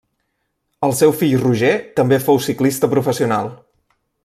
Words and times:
El 0.87 0.95
seu 0.99 1.13
fill 1.17 1.35
Roger 1.43 1.75
també 2.01 2.19
fou 2.25 2.41
ciclista 2.47 2.91
professional. 2.95 3.53